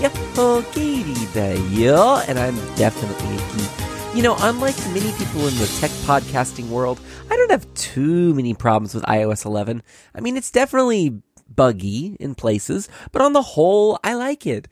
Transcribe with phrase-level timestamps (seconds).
[0.00, 4.16] Yo, Kaylee Dayo and I'm definitely a geek.
[4.16, 8.54] You know, unlike many people in the tech podcasting world, I don't have too many
[8.54, 9.82] problems with iOS 11.
[10.14, 11.20] I mean, it's definitely
[11.52, 14.68] buggy in places, but on the whole, I like it.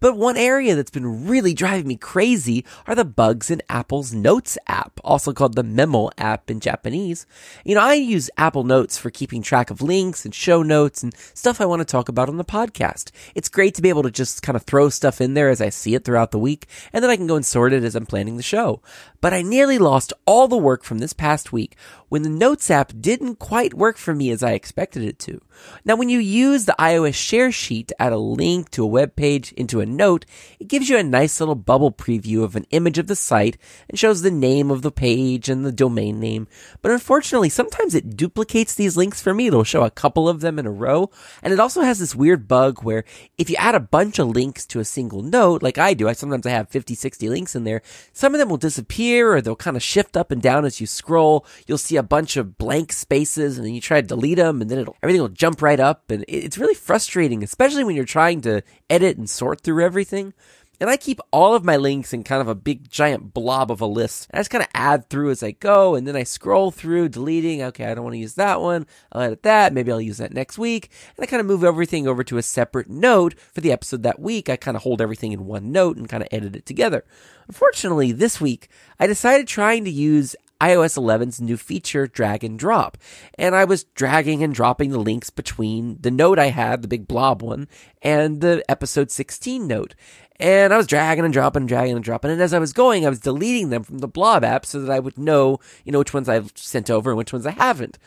[0.00, 4.58] But one area that's been really driving me crazy are the bugs in Apple's Notes
[4.66, 7.24] app, also called the Memo app in Japanese.
[7.64, 11.14] You know, I use Apple Notes for keeping track of links and show notes and
[11.34, 13.12] stuff I want to talk about on the podcast.
[13.36, 15.68] It's great to be able to just kind of throw stuff in there as I
[15.68, 18.06] see it throughout the week, and then I can go and sort it as I'm
[18.06, 18.82] planning the show.
[19.20, 21.76] But I nearly lost all the work from this past week
[22.08, 25.40] when the Notes app didn't quite work for me as I expected it to.
[25.84, 29.16] Now, when you use the iOS share sheet to add a link to a web
[29.16, 30.24] page into a note,
[30.58, 33.58] it gives you a nice little bubble preview of an image of the site
[33.88, 36.46] and shows the name of the page and the domain name.
[36.82, 39.48] But unfortunately, sometimes it duplicates these links for me.
[39.48, 41.10] It'll show a couple of them in a row.
[41.42, 43.04] And it also has this weird bug where
[43.38, 46.12] if you add a bunch of links to a single note, like I do, I
[46.12, 47.82] sometimes I have 50, 60 links in there,
[48.12, 50.86] some of them will disappear or they'll kind of shift up and down as you
[50.86, 51.46] scroll.
[51.66, 54.70] You'll see a bunch of blank spaces and then you try to delete them and
[54.70, 56.10] then it'll, everything will jump right up.
[56.10, 60.32] And it's really frustrating, especially when you're trying to edit and sort through everything.
[60.78, 63.80] And I keep all of my links in kind of a big giant blob of
[63.80, 64.28] a list.
[64.32, 67.62] I just kind of add through as I go, and then I scroll through, deleting.
[67.62, 68.86] Okay, I don't want to use that one.
[69.10, 69.72] I'll edit that.
[69.72, 70.90] Maybe I'll use that next week.
[71.16, 74.20] And I kind of move everything over to a separate note for the episode that
[74.20, 74.50] week.
[74.50, 77.04] I kind of hold everything in one note and kind of edit it together.
[77.48, 78.68] Unfortunately, this week,
[79.00, 82.96] I decided trying to use iOS 11's new feature, drag and drop.
[83.38, 87.06] And I was dragging and dropping the links between the note I had, the big
[87.06, 87.68] blob one,
[88.02, 89.94] and the episode 16 note.
[90.38, 92.30] And I was dragging and dropping, dragging and dropping.
[92.30, 94.92] And as I was going, I was deleting them from the blob app so that
[94.92, 97.98] I would know, you know, which ones I've sent over and which ones I haven't.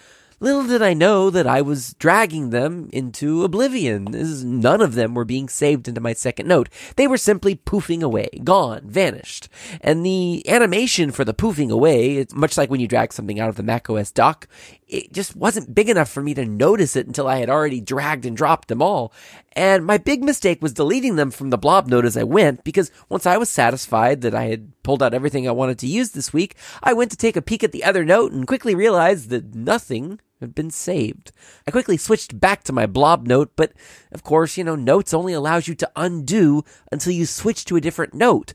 [0.42, 4.16] Little did I know that I was dragging them into oblivion.
[4.16, 6.70] as None of them were being saved into my second note.
[6.96, 9.50] They were simply poofing away, gone, vanished.
[9.82, 13.50] And the animation for the poofing away, it's much like when you drag something out
[13.50, 14.48] of the macOS dock,
[14.88, 18.26] it just wasn't big enough for me to notice it until I had already dragged
[18.26, 19.12] and dropped them all.
[19.54, 22.94] And my big mistake was deleting them from the blob note as I went, because
[23.10, 26.32] once I was satisfied that I had pulled out everything I wanted to use this
[26.32, 29.54] week, I went to take a peek at the other note and quickly realized that
[29.54, 31.32] nothing had been saved.
[31.68, 33.74] I quickly switched back to my blob note, but
[34.12, 37.82] of course, you know, notes only allows you to undo until you switch to a
[37.82, 38.54] different note.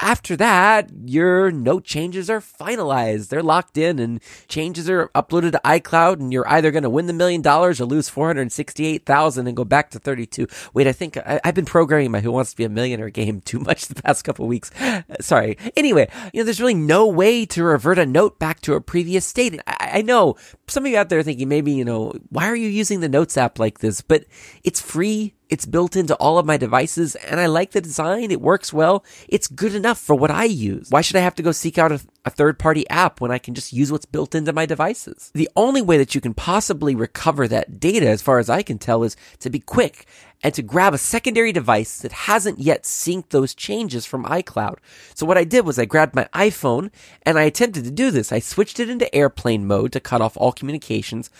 [0.00, 3.28] After that, your note changes are finalized.
[3.28, 7.06] They're locked in and changes are uploaded to iCloud and you're either going to win
[7.06, 10.48] the million dollars or lose 468,000 and go back to 32.
[10.74, 13.40] Wait, I think I, have been programming my Who Wants to Be a Millionaire game
[13.40, 14.70] too much the past couple weeks.
[15.20, 15.56] Sorry.
[15.76, 19.24] Anyway, you know, there's really no way to revert a note back to a previous
[19.24, 19.60] state.
[19.66, 22.68] I, I know some of you out there thinking maybe, you know, why are you
[22.68, 24.00] using the Notes app like this?
[24.00, 24.24] But
[24.64, 28.30] it's free it's built into all of my devices and I like the design.
[28.30, 29.04] It works well.
[29.28, 30.90] It's good enough for what I use.
[30.90, 33.38] Why should I have to go seek out a, a third party app when I
[33.38, 35.30] can just use what's built into my devices?
[35.34, 38.78] The only way that you can possibly recover that data, as far as I can
[38.78, 40.06] tell, is to be quick
[40.42, 44.76] and to grab a secondary device that hasn't yet synced those changes from iCloud.
[45.14, 46.90] So what I did was I grabbed my iPhone
[47.22, 48.30] and I attempted to do this.
[48.30, 51.30] I switched it into airplane mode to cut off all communications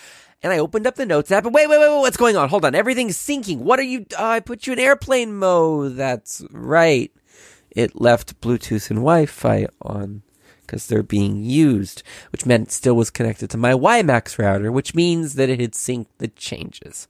[0.44, 2.50] and I opened up the notes app and wait, wait, wait, wait, what's going on?
[2.50, 2.74] Hold on.
[2.74, 3.58] Everything's syncing.
[3.58, 4.04] What are you?
[4.16, 5.96] Uh, I put you in airplane mode.
[5.96, 7.10] That's right.
[7.70, 10.22] It left Bluetooth and Wi Fi on
[10.60, 14.94] because they're being used, which meant it still was connected to my WiMAX router, which
[14.94, 17.08] means that it had synced the changes.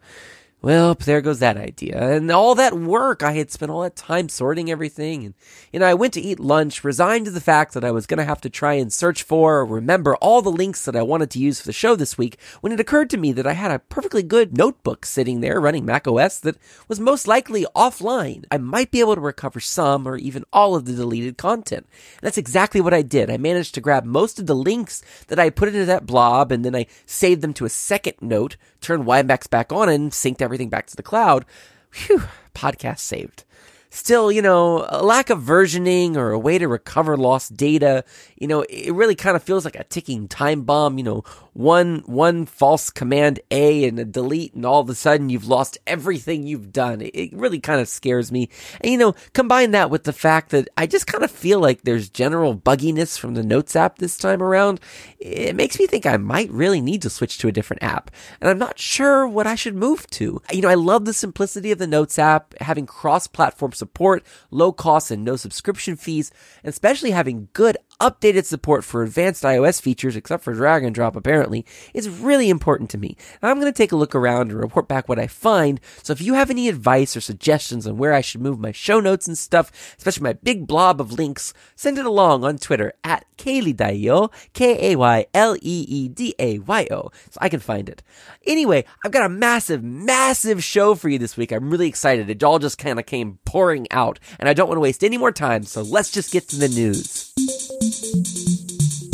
[0.64, 1.98] Well, there goes that idea.
[1.98, 5.22] And all that work, I had spent all that time sorting everything.
[5.26, 5.34] And,
[5.70, 8.16] you know, I went to eat lunch, resigned to the fact that I was going
[8.16, 11.30] to have to try and search for or remember all the links that I wanted
[11.32, 13.72] to use for the show this week when it occurred to me that I had
[13.72, 16.56] a perfectly good notebook sitting there running macOS that
[16.88, 18.46] was most likely offline.
[18.50, 21.86] I might be able to recover some or even all of the deleted content.
[21.90, 23.28] And that's exactly what I did.
[23.28, 26.64] I managed to grab most of the links that I put into that blob and
[26.64, 30.53] then I saved them to a second note, turned WiMAX back on and synced everything
[30.54, 31.44] everything back to the cloud.
[31.92, 32.22] Whew,
[32.54, 33.44] podcast saved.
[33.94, 38.04] Still, you know, a lack of versioning or a way to recover lost data,
[38.36, 42.02] you know, it really kind of feels like a ticking time bomb, you know, one
[42.06, 46.44] one false command A and a delete, and all of a sudden you've lost everything
[46.44, 47.02] you've done.
[47.02, 48.48] It, it really kind of scares me.
[48.80, 51.82] And you know, combine that with the fact that I just kind of feel like
[51.82, 54.80] there's general bugginess from the Notes app this time around.
[55.20, 58.50] It makes me think I might really need to switch to a different app, and
[58.50, 60.42] I'm not sure what I should move to.
[60.52, 63.83] You know, I love the simplicity of the Notes app, having cross-platform support,
[64.50, 66.30] low costs and no subscription fees,
[66.62, 71.16] and especially having good updated support for advanced iOS features, except for drag and drop
[71.16, 73.16] apparently, is really important to me.
[73.42, 75.80] I'm going to take a look around and report back what I find.
[76.02, 79.00] So if you have any advice or suggestions on where I should move my show
[79.00, 83.24] notes and stuff, especially my big blob of links, send it along on Twitter at
[83.36, 85.30] Kayleedayo, K-A-Y-L-E-E-D-A-Y-O,
[87.30, 88.02] so I can find it.
[88.46, 91.52] Anyway, I've got a massive, massive show for you this week.
[91.52, 92.30] I'm really excited.
[92.30, 95.18] It all just kind of came pouring out, and I don't want to waste any
[95.18, 97.32] more time, so let's just get to the news
[97.80, 99.13] thank you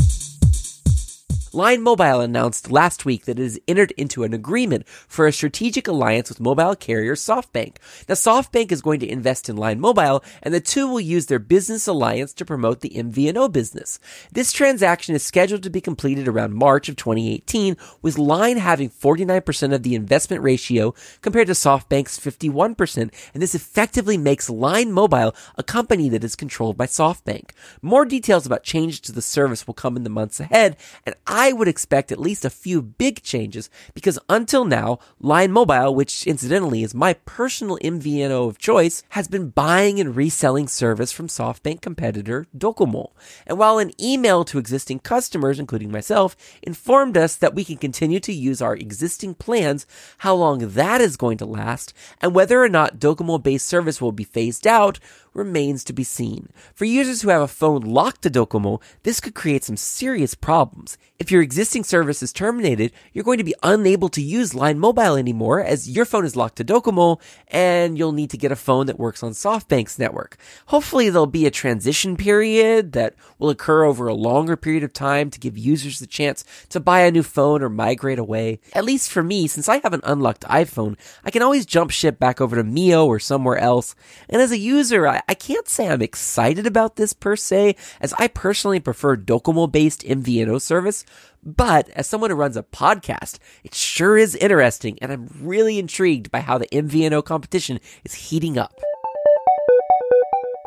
[1.52, 5.88] Line Mobile announced last week that it has entered into an agreement for a strategic
[5.88, 7.78] alliance with mobile carrier SoftBank.
[8.08, 11.40] Now, SoftBank is going to invest in Line Mobile, and the two will use their
[11.40, 13.98] business alliance to promote the MVNO business.
[14.30, 19.74] This transaction is scheduled to be completed around March of 2018, with Line having 49%
[19.74, 25.64] of the investment ratio compared to SoftBank's 51%, and this effectively makes Line Mobile a
[25.64, 27.50] company that is controlled by SoftBank.
[27.82, 31.39] More details about changes to the service will come in the months ahead, and I
[31.40, 36.26] I would expect at least a few big changes because until now, Line Mobile, which
[36.26, 41.80] incidentally is my personal MVNO of choice, has been buying and reselling service from SoftBank
[41.80, 43.12] competitor Docomo.
[43.46, 48.20] And while an email to existing customers, including myself, informed us that we can continue
[48.20, 49.86] to use our existing plans,
[50.18, 54.12] how long that is going to last, and whether or not Docomo based service will
[54.12, 54.98] be phased out
[55.34, 56.48] remains to be seen.
[56.74, 60.98] For users who have a phone locked to Docomo, this could create some serious problems.
[61.18, 65.16] If your existing service is terminated, you're going to be unable to use Line Mobile
[65.16, 68.86] anymore as your phone is locked to Docomo and you'll need to get a phone
[68.86, 70.36] that works on SoftBank's network.
[70.66, 75.30] Hopefully there'll be a transition period that will occur over a longer period of time
[75.30, 78.60] to give users the chance to buy a new phone or migrate away.
[78.72, 82.18] At least for me, since I have an unlocked iPhone, I can always jump ship
[82.18, 83.94] back over to Mio or somewhere else.
[84.28, 88.12] And as a user, I I, can't say I'm excited about this per se, as
[88.18, 91.04] I personally prefer Docomo based MVNO service,
[91.42, 96.30] but as someone who runs a podcast, it sure is interesting, and I'm really intrigued
[96.30, 98.74] by how the MVNO competition is heating up.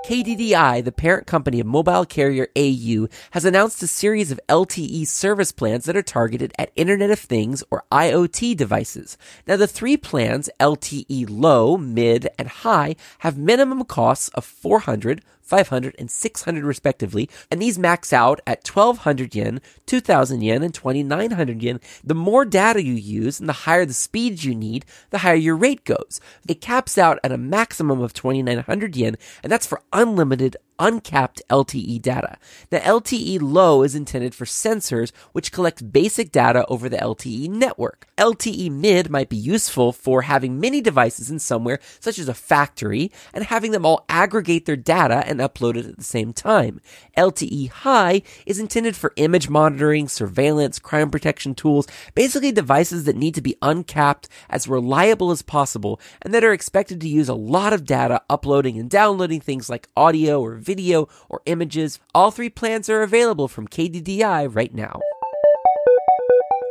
[0.04, 5.54] KDDI, the parent company of mobile carrier au, has announced a series of LTE service
[5.54, 9.18] plans that are targeted at Internet of Things or IoT devices.
[9.48, 15.24] Now, the three plans, LTE low, mid, and high, have minimum costs of 400,
[15.54, 21.62] 500, and 600 respectively, and these max out at 1200 yen, 2000 yen, and 2900
[21.62, 21.80] yen.
[22.04, 25.56] The more data you use and the higher the speeds you need, the higher your
[25.56, 26.20] rate goes.
[26.48, 32.02] It caps out at a maximum of 2900 yen, and that's for unlimited uncapped LTE
[32.02, 32.38] data.
[32.70, 38.08] The LTE low is intended for sensors which collect basic data over the LTE network.
[38.18, 43.12] LTE mid might be useful for having many devices in somewhere such as a factory
[43.34, 46.80] and having them all aggregate their data and upload it at the same time.
[47.18, 53.36] LTE high is intended for image monitoring, surveillance, crime protection tools, basically devices that need
[53.36, 57.74] to be uncapped as reliable as possible and that are expected to use a lot
[57.74, 60.73] of data uploading and downloading things like audio or video,
[61.30, 62.00] or images.
[62.14, 65.00] All three plans are available from KDDI right now.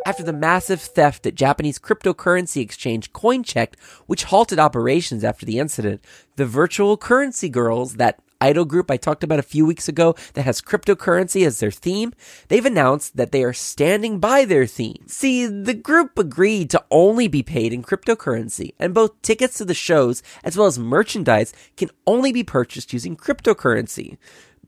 [0.04, 3.74] After the massive theft at Japanese cryptocurrency exchange Coincheck,
[4.06, 6.04] which halted operations after the incident,
[6.36, 10.42] the virtual currency girls, that idol group I talked about a few weeks ago that
[10.42, 12.12] has cryptocurrency as their theme,
[12.48, 15.04] they've announced that they are standing by their theme.
[15.06, 19.74] See, the group agreed to only be paid in cryptocurrency, and both tickets to the
[19.74, 24.18] shows as well as merchandise can only be purchased using cryptocurrency.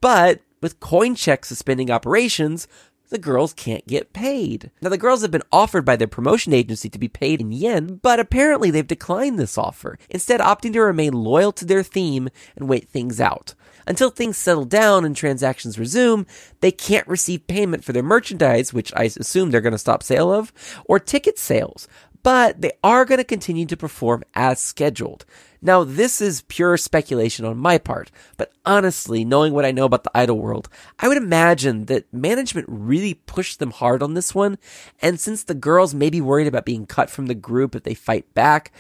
[0.01, 2.69] But with Coincheck suspending operations,
[3.15, 4.73] the girls can't get paid.
[4.83, 8.01] Now, the girls have been offered by their promotion agency to be paid in yen,
[8.03, 12.69] but apparently they've declined this offer, instead opting to remain loyal to their theme and
[12.69, 13.55] wait things out.
[13.87, 16.27] Until things settle down and transactions resume,
[16.61, 20.33] they can't receive payment for their merchandise, which I assume they're going to stop sale
[20.33, 20.53] of,
[20.85, 21.87] or ticket sales,
[22.25, 25.25] but they are going to continue to perform as scheduled.
[25.63, 30.05] Now, this is pure speculation on my part, but honestly, knowing what I know about
[30.05, 34.59] the idol world, I would imagine that management really pushed them hard on this one,
[35.01, 37.95] and since the girls may be worried about being cut from the group if they
[37.95, 38.73] fight back,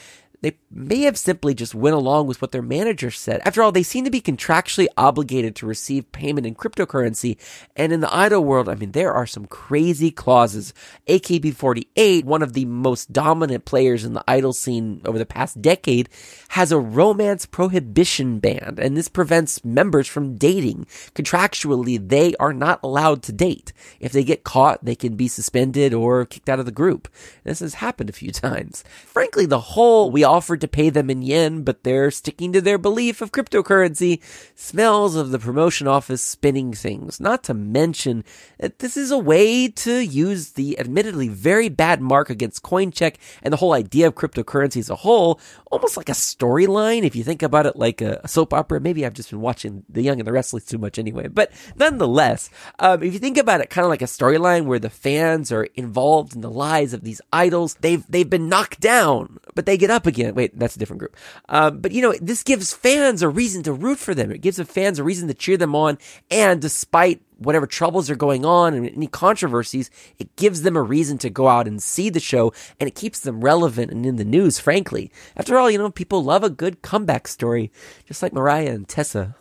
[0.45, 3.41] they may have simply just went along with what their manager said.
[3.47, 7.39] After all, they seem to be contractually obligated to receive payment in cryptocurrency.
[7.75, 10.75] And in the idol world, I mean, there are some crazy clauses.
[11.09, 16.11] AKB48, one of the most dominant players in the idol scene over the past decade,
[16.51, 18.77] has a romance prohibition ban.
[18.79, 20.87] And this prevents members from dating.
[21.15, 23.73] Contractually, they are not allowed to date.
[23.99, 27.09] If they get caught, they can be suspended or kicked out of the group.
[27.45, 28.85] This has happened a few times.
[29.07, 32.61] Frankly, the whole we all offered to pay them in yen, but they're sticking to
[32.61, 34.21] their belief of cryptocurrency.
[34.57, 37.21] Smells of the promotion office spinning things.
[37.21, 38.25] Not to mention
[38.59, 43.15] that this is a way to use the admittedly very bad mark against CoinCheck
[43.45, 45.39] and the whole idea of cryptocurrency as a whole,
[45.71, 47.05] almost like a storyline.
[47.05, 50.03] If you think about it like a, soap opera, maybe I've just been watching The
[50.03, 51.29] Young and the Restless too much anyway.
[51.29, 52.51] But nonetheless,
[52.81, 55.69] um, if you think about it kind of like a storyline where the fans are
[55.77, 59.91] involved in the lives of these idols, they've they've been knocked down, but they get
[59.91, 60.14] up again.
[60.15, 61.17] Wait, that's a different group.
[61.49, 64.31] Um, but you know, this gives fans a reason to root for them.
[64.31, 65.99] It gives the fans a reason to cheer them on.
[66.31, 71.19] And despite whatever troubles are going on and any controversies, it gives them a reason
[71.19, 74.25] to go out and see the show and it keeps them relevant and in the
[74.25, 75.11] news, frankly.
[75.37, 77.71] After all, you know, people love a good comeback story,
[78.07, 79.37] just like Mariah and Tessa.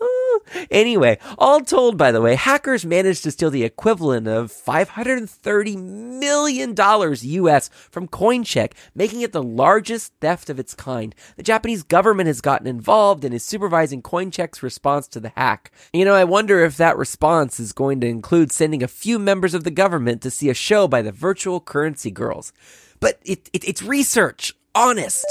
[0.70, 6.76] Anyway, all told, by the way, hackers managed to steal the equivalent of $530 million
[6.78, 11.16] US from CoinCheck, making it the largest theft of its kind.
[11.38, 15.72] The Japanese government has gotten involved and is supervising CoinCheck's response to the hack.
[15.94, 19.54] You know, I wonder if that response is going to include sending a few members
[19.54, 22.54] of the government to see a show by the virtual currency girls.
[23.00, 24.54] But it, it, it's research.
[24.76, 25.26] Honest.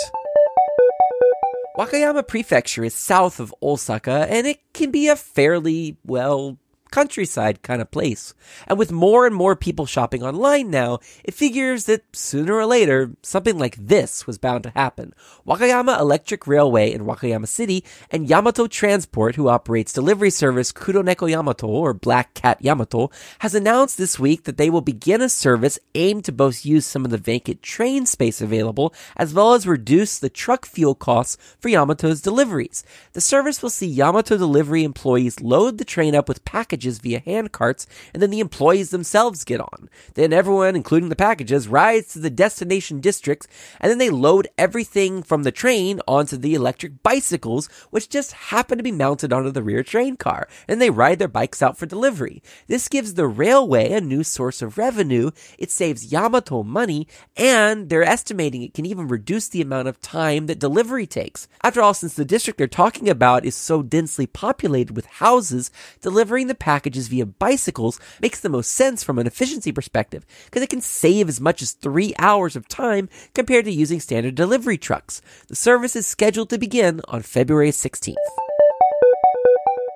[1.76, 6.58] Wakayama Prefecture is south of Osaka, and it can be a fairly, well,
[6.92, 8.34] countryside kind of place.
[8.68, 13.10] And with more and more people shopping online now, it figures that sooner or later,
[13.22, 15.14] something like this was bound to happen.
[15.46, 21.66] Wakayama Electric Railway in Wakayama City and Yamato Transport, who operates delivery service Kuroneko Yamato
[21.66, 26.24] or Black Cat Yamato, has announced this week that they will begin a service aimed
[26.26, 30.28] to both use some of the vacant train space available as well as reduce the
[30.28, 32.84] truck fuel costs for Yamato's deliveries.
[33.14, 37.20] The service will see Yamato delivery employees load the train up with packages packages via
[37.20, 39.88] hand carts, and then the employees themselves get on.
[40.14, 43.46] Then everyone, including the packages, rides to the destination districts,
[43.80, 48.78] and then they load everything from the train onto the electric bicycles, which just happen
[48.78, 51.86] to be mounted onto the rear train car, and they ride their bikes out for
[51.86, 52.42] delivery.
[52.66, 58.02] This gives the railway a new source of revenue, it saves Yamato money, and they're
[58.02, 61.46] estimating it can even reduce the amount of time that delivery takes.
[61.62, 65.70] After all, since the district they're talking about is so densely populated with houses,
[66.00, 70.70] delivering the packages via bicycles makes the most sense from an efficiency perspective because it
[70.70, 75.20] can save as much as three hours of time compared to using standard delivery trucks.
[75.48, 78.41] The service is scheduled to begin on February 16th.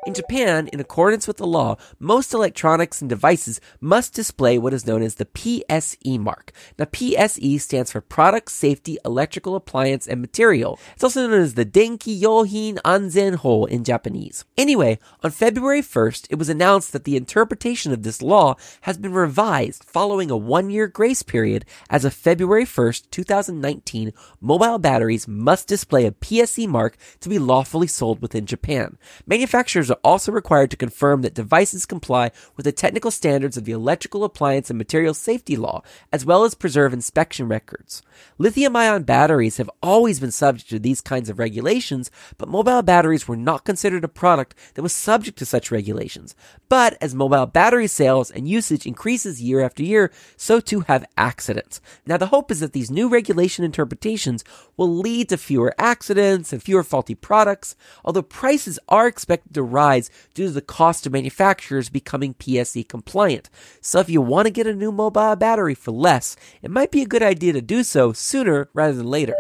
[0.07, 4.87] In Japan, in accordance with the law, most electronics and devices must display what is
[4.87, 6.53] known as the PSE mark.
[6.79, 10.79] Now, PSE stands for Product Safety Electrical Appliance and Material.
[10.95, 14.45] It's also known as the Denki Yohin Anzen Ho in Japanese.
[14.57, 19.13] Anyway, on February 1st, it was announced that the interpretation of this law has been
[19.13, 21.65] revised following a one year grace period.
[21.91, 27.89] As of February 1st, 2019, mobile batteries must display a PSE mark to be lawfully
[27.89, 28.99] sold within Japan.
[29.27, 33.73] Manufacturers are also required to confirm that devices comply with the technical standards of the
[33.73, 38.03] Electrical Appliance and Material Safety Law, as well as preserve inspection records.
[38.39, 43.27] Lithium ion batteries have always been subject to these kinds of regulations, but mobile batteries
[43.27, 46.35] were not considered a product that was subject to such regulations.
[46.69, 51.81] But as mobile battery sales and usage increases year after year, so too have accidents.
[52.07, 54.45] Now, the hope is that these new regulation interpretations
[54.77, 59.86] will lead to fewer accidents and fewer faulty products, although prices are expected to rise
[60.35, 63.49] due to the cost of manufacturers becoming PSE compliant.
[63.81, 67.03] So if you want to get a new mobile battery for less, it might be
[67.03, 69.37] a good idea to do so sooner rather than later.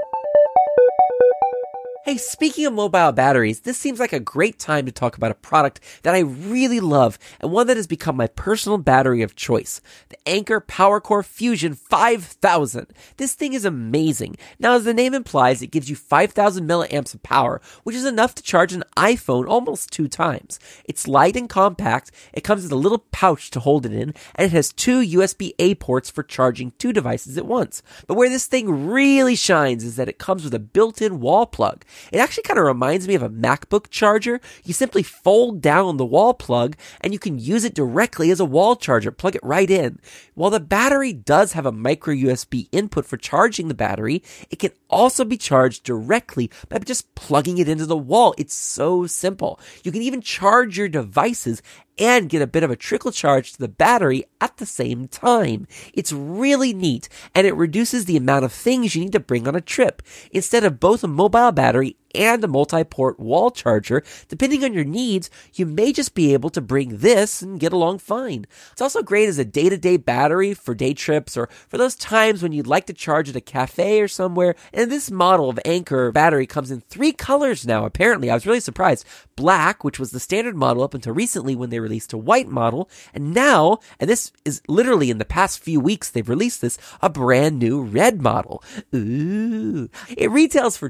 [2.06, 5.34] Hey, speaking of mobile batteries, this seems like a great time to talk about a
[5.34, 9.80] product that I really love and one that has become my personal battery of choice.
[10.10, 12.86] The Anker PowerCore Fusion 5000.
[13.16, 14.36] This thing is amazing.
[14.60, 18.36] Now, as the name implies, it gives you 5000 milliamps of power, which is enough
[18.36, 20.60] to charge an iPhone almost two times.
[20.84, 22.12] It's light and compact.
[22.32, 25.74] It comes with a little pouch to hold it in, and it has two USB-A
[25.74, 27.82] ports for charging two devices at once.
[28.06, 31.84] But where this thing really shines is that it comes with a built-in wall plug.
[32.12, 34.40] It actually kind of reminds me of a MacBook charger.
[34.64, 38.44] You simply fold down the wall plug and you can use it directly as a
[38.44, 39.10] wall charger.
[39.10, 39.98] Plug it right in.
[40.34, 44.72] While the battery does have a micro USB input for charging the battery, it can
[44.88, 48.34] also be charged directly by just plugging it into the wall.
[48.38, 49.58] It's so simple.
[49.82, 51.62] You can even charge your devices
[51.98, 55.66] and get a bit of a trickle charge to the battery at the same time.
[55.94, 59.54] It's really neat and it reduces the amount of things you need to bring on
[59.54, 60.02] a trip.
[60.30, 64.02] Instead of both a mobile battery and a multi-port wall charger.
[64.28, 67.98] Depending on your needs, you may just be able to bring this and get along
[67.98, 68.46] fine.
[68.72, 72.52] It's also great as a day-to-day battery for day trips or for those times when
[72.52, 74.54] you'd like to charge at a cafe or somewhere.
[74.72, 78.30] And this model of Anker battery comes in three colors now, apparently.
[78.30, 79.06] I was really surprised.
[79.36, 82.88] Black, which was the standard model up until recently when they released a white model,
[83.12, 87.10] and now, and this is literally in the past few weeks they've released this, a
[87.10, 88.62] brand new red model.
[88.94, 89.90] Ooh.
[90.16, 90.88] It retails for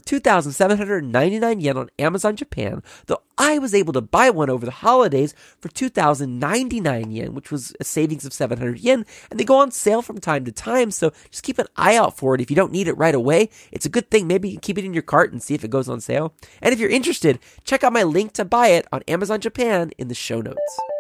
[1.16, 5.35] 2,799 yen on Amazon Japan, though I was able to buy one over the holidays
[5.61, 10.02] for 2,099 yen, which was a savings of 700 yen, and they go on sale
[10.02, 12.40] from time to time, so just keep an eye out for it.
[12.40, 14.26] If you don't need it right away, it's a good thing.
[14.26, 16.35] Maybe you can keep it in your cart and see if it goes on sale.
[16.61, 20.08] And if you're interested, check out my link to buy it on Amazon Japan in
[20.08, 20.95] the show notes.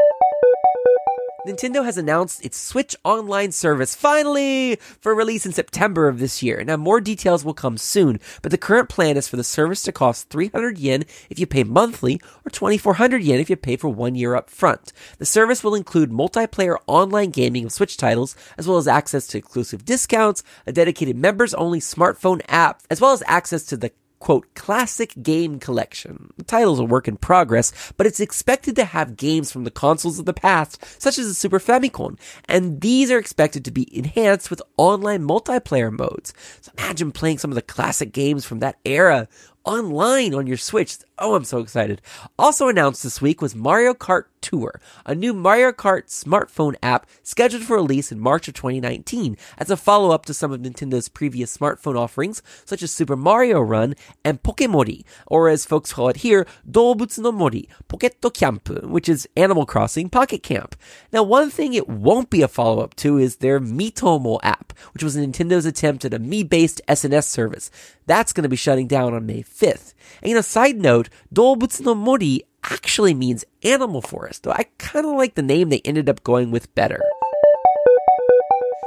[1.46, 6.64] Nintendo has announced its Switch Online service finally for release in September of this year.
[6.64, 9.92] Now, more details will come soon, but the current plan is for the service to
[9.92, 14.16] cost 300 yen if you pay monthly or 2400 yen if you pay for one
[14.16, 14.92] year up front.
[15.18, 19.38] The service will include multiplayer online gaming of Switch titles, as well as access to
[19.38, 24.54] exclusive discounts, a dedicated members only smartphone app, as well as access to the quote,
[24.54, 26.32] classic game collection.
[26.36, 30.18] The title's a work in progress, but it's expected to have games from the consoles
[30.18, 32.18] of the past, such as the Super Famicom,
[32.48, 36.32] and these are expected to be enhanced with online multiplayer modes.
[36.60, 39.28] So imagine playing some of the classic games from that era
[39.64, 40.98] online on your Switch.
[41.18, 42.02] Oh, I'm so excited.
[42.38, 47.62] Also announced this week was Mario Kart Tour, a new Mario Kart smartphone app scheduled
[47.62, 51.56] for release in March of 2019 as a follow up to some of Nintendo's previous
[51.56, 53.94] smartphone offerings, such as Super Mario Run
[54.24, 59.26] and Pokemori, or as folks call it here, Dobutsu no Mori, Poketto Camp, which is
[59.38, 60.76] Animal Crossing Pocket Camp.
[61.12, 65.02] Now, one thing it won't be a follow up to is their Miitomo app, which
[65.02, 67.70] was Nintendo's attempt at a Mii based SNS service.
[68.06, 69.94] That's going to be shutting down on May 5th.
[70.22, 75.06] And you know, side note, Dobutsu no Mori actually means animal forest, though I kind
[75.06, 77.02] of like the name they ended up going with better.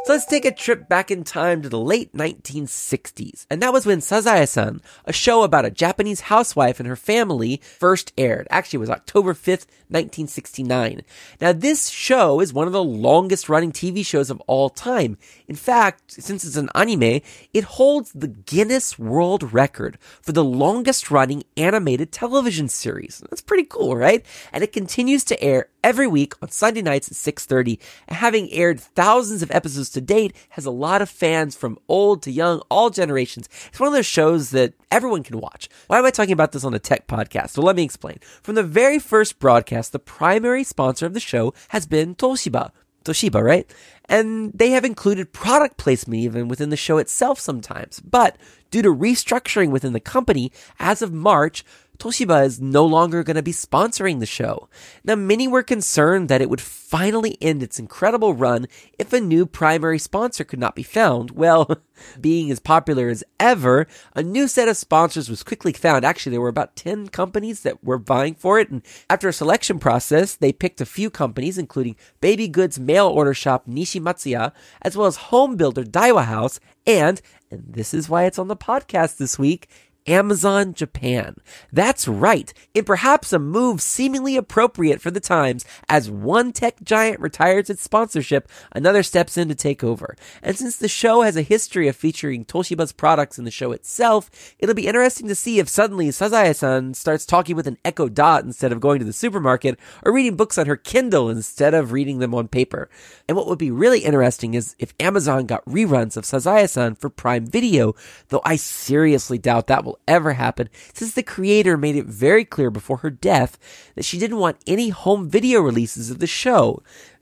[0.09, 3.45] So let's take a trip back in time to the late 1960s.
[3.47, 8.11] And that was when Sazae-san, a show about a Japanese housewife and her family, first
[8.17, 8.47] aired.
[8.49, 11.03] Actually, it was October 5th, 1969.
[11.39, 15.19] Now, this show is one of the longest running TV shows of all time.
[15.47, 17.21] In fact, since it's an anime,
[17.53, 23.21] it holds the Guinness World Record for the longest running animated television series.
[23.29, 24.25] That's pretty cool, right?
[24.51, 27.79] And it continues to air every week on Sunday nights at 6:30.
[28.09, 32.31] Having aired thousands of episodes to date, has a lot of fans from old to
[32.31, 33.49] young, all generations.
[33.67, 35.69] It's one of those shows that everyone can watch.
[35.87, 37.57] Why am I talking about this on a tech podcast?
[37.57, 38.19] Well, let me explain.
[38.41, 42.71] From the very first broadcast, the primary sponsor of the show has been Toshiba.
[43.03, 43.69] Toshiba, right?
[44.05, 47.99] And they have included product placement even within the show itself sometimes.
[47.99, 48.37] But
[48.71, 51.63] due to restructuring within the company, as of March,
[51.99, 54.69] Toshiba is no longer going to be sponsoring the show.
[55.03, 59.45] Now, many were concerned that it would finally end its incredible run if a new
[59.45, 61.31] primary sponsor could not be found.
[61.31, 61.69] Well,
[62.21, 63.85] being as popular as ever,
[64.15, 66.05] a new set of sponsors was quickly found.
[66.05, 69.77] Actually, there were about 10 companies that were vying for it, and after a selection
[69.77, 75.07] process, they picked a few companies, including baby goods mail order shop Nishimatsuya, as well
[75.07, 79.37] as home builder Daiwa House, and, and this is why it's on the podcast this
[79.37, 79.67] week,
[80.07, 81.35] Amazon Japan.
[81.71, 82.53] That's right.
[82.73, 87.83] In perhaps a move seemingly appropriate for the times, as one tech giant retires its
[87.83, 90.15] sponsorship, another steps in to take over.
[90.41, 94.29] And since the show has a history of featuring Toshiba's products in the show itself,
[94.59, 98.71] it'll be interesting to see if suddenly Sazae-san starts talking with an Echo Dot instead
[98.71, 102.33] of going to the supermarket, or reading books on her Kindle instead of reading them
[102.33, 102.89] on paper.
[103.27, 107.45] And what would be really interesting is if Amazon got reruns of Sazae-san for Prime
[107.45, 107.95] Video,
[108.29, 112.69] though I seriously doubt that will ever happen since the creator made it very clear
[112.69, 113.57] before her death
[113.95, 116.81] that she didn't want any home video releases of the show.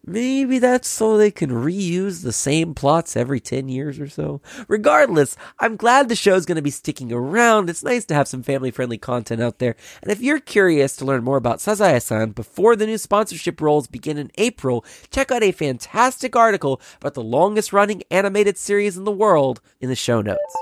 [0.10, 4.40] Maybe that's so they can reuse the same plots every 10 years or so.
[4.70, 7.70] Regardless, I'm glad the show's going to be sticking around.
[7.70, 9.76] It's nice to have some family friendly content out there.
[10.02, 14.18] And if you're curious to learn more about Sazae-san before the new sponsorship roles begin
[14.18, 19.12] in April, check out a fantastic article about the longest running animated series in the
[19.12, 20.56] world in the show notes.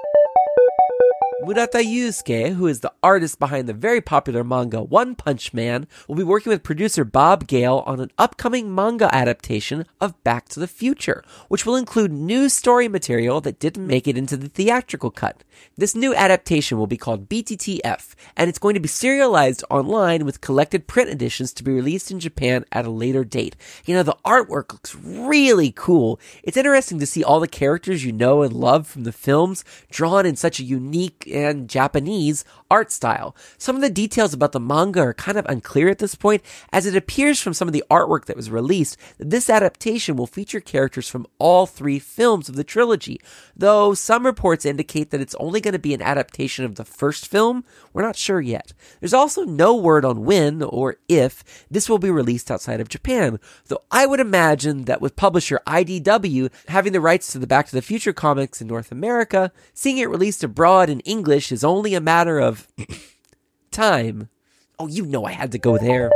[1.45, 6.15] Murata Yusuke, who is the artist behind the very popular manga One Punch Man, will
[6.15, 10.67] be working with producer Bob Gale on an upcoming manga adaptation of Back to the
[10.67, 15.43] Future, which will include new story material that didn't make it into the theatrical cut.
[15.77, 20.41] This new adaptation will be called BTTF, and it's going to be serialized online with
[20.41, 23.55] collected print editions to be released in Japan at a later date.
[23.85, 26.19] You know, the artwork looks really cool.
[26.41, 30.25] It's interesting to see all the characters you know and love from the films drawn
[30.25, 33.35] in such a unique and Japanese art style.
[33.57, 36.85] Some of the details about the manga are kind of unclear at this point, as
[36.85, 40.59] it appears from some of the artwork that was released that this adaptation will feature
[40.61, 43.19] characters from all three films of the trilogy.
[43.55, 47.27] Though some reports indicate that it's only going to be an adaptation of the first
[47.27, 48.73] film, we're not sure yet.
[48.99, 53.39] There's also no word on when or if this will be released outside of Japan,
[53.67, 57.75] though I would imagine that with publisher IDW having the rights to the Back to
[57.75, 61.99] the Future comics in North America, seeing it released abroad in English is only a
[61.99, 62.67] matter of
[63.71, 64.29] time.
[64.77, 66.11] Oh, you know I had to go there.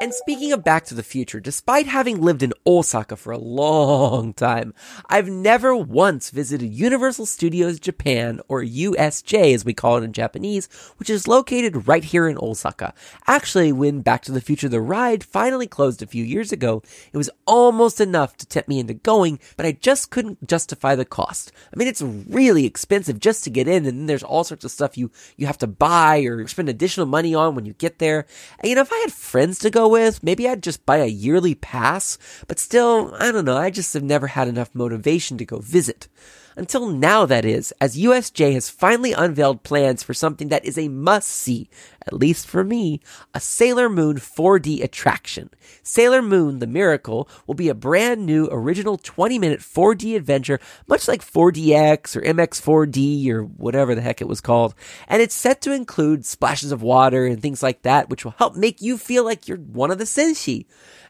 [0.00, 4.32] And speaking of Back to the Future, despite having lived in Osaka for a long
[4.34, 4.74] time,
[5.08, 10.68] I've never once visited Universal Studios Japan, or USJ as we call it in Japanese,
[10.96, 12.92] which is located right here in Osaka.
[13.28, 17.16] Actually, when Back to the Future the ride finally closed a few years ago, it
[17.16, 21.52] was almost enough to tempt me into going, but I just couldn't justify the cost.
[21.72, 24.72] I mean, it's really expensive just to get in, and then there's all sorts of
[24.72, 28.26] stuff you, you have to buy or spend additional money on when you get there.
[28.58, 30.24] And you know, if I had friends to go with.
[30.24, 34.02] Maybe I'd just buy a yearly pass, but still, I don't know, I just have
[34.02, 36.08] never had enough motivation to go visit.
[36.56, 40.88] Until now, that is, as USJ has finally unveiled plans for something that is a
[40.88, 41.68] must see,
[42.06, 43.00] at least for me,
[43.32, 45.50] a Sailor Moon 4D attraction.
[45.82, 51.08] Sailor Moon The Miracle will be a brand new original 20 minute 4D adventure, much
[51.08, 54.74] like 4DX or MX4D or whatever the heck it was called.
[55.08, 58.54] And it's set to include splashes of water and things like that, which will help
[58.54, 60.66] make you feel like you're one of the Senshi.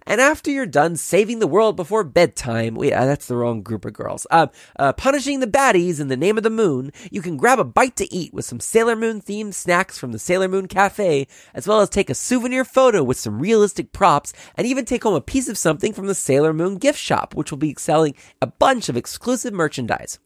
[0.07, 3.87] And after you're done saving the world before bedtime, wait, uh, that's the wrong group
[3.87, 7.38] of girls, uh, uh, punishing the baddies in the name of the moon, you can
[7.38, 10.69] grab a bite to eat with some Sailor Moon themed snacks from the Sailor Moon
[10.69, 15.05] Cafe, as well as take a souvenir photo with some realistic props, and even take
[15.05, 18.14] home a piece of something from the Sailor Moon gift shop, which will be selling
[18.43, 20.19] a bunch of exclusive merchandise.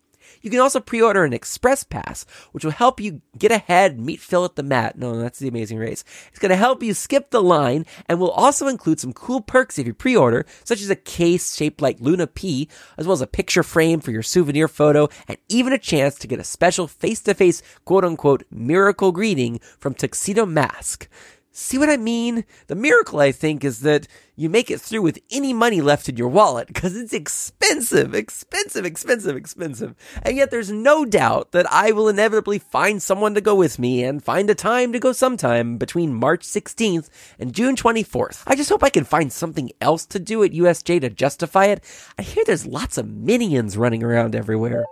[0.43, 4.45] You can also pre-order an express pass, which will help you get ahead meet Phil
[4.45, 4.99] at the mat.
[4.99, 6.05] No, that's the amazing race.
[6.31, 9.79] It's going to help you skip the line and will also include some cool perks
[9.79, 13.27] if you pre-order, such as a case shaped like Luna P, as well as a
[13.27, 17.63] picture frame for your souvenir photo, and even a chance to get a special face-to-face
[17.85, 21.09] quote unquote miracle greeting from Tuxedo Mask.
[21.61, 22.45] See what I mean?
[22.69, 26.17] The miracle, I think, is that you make it through with any money left in
[26.17, 29.97] your wallet because it's expensive, expensive, expensive, expensive.
[30.23, 34.05] And yet there's no doubt that I will inevitably find someone to go with me
[34.05, 37.09] and find a time to go sometime between March 16th
[37.41, 38.45] and June 24th.
[38.47, 41.83] I just hope I can find something else to do at USJ to justify it.
[42.17, 44.85] I hear there's lots of minions running around everywhere.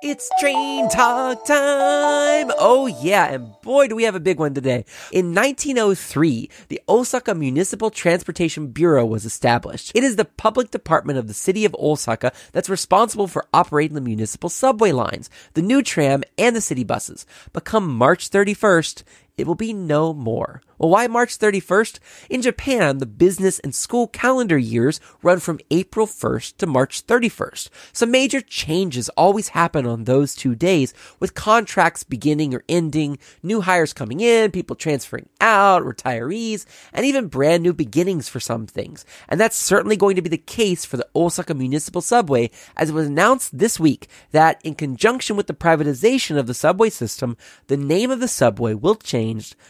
[0.00, 2.52] It's train talk time!
[2.56, 4.84] Oh yeah, and boy do we have a big one today.
[5.10, 9.90] In 1903, the Osaka Municipal Transportation Bureau was established.
[9.96, 14.00] It is the public department of the city of Osaka that's responsible for operating the
[14.00, 17.26] municipal subway lines, the new tram, and the city buses.
[17.52, 19.02] But come March 31st,
[19.38, 20.60] it will be no more.
[20.78, 21.98] Well, why March 31st?
[22.30, 27.68] In Japan, the business and school calendar years run from April 1st to March 31st.
[27.92, 33.60] Some major changes always happen on those two days, with contracts beginning or ending, new
[33.60, 39.04] hires coming in, people transferring out, retirees, and even brand new beginnings for some things.
[39.28, 42.94] And that's certainly going to be the case for the Osaka Municipal Subway, as it
[42.94, 47.76] was announced this week that in conjunction with the privatization of the subway system, the
[47.76, 49.27] name of the subway will change